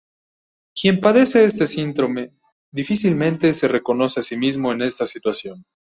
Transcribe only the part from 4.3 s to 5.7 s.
mismo en esta situación.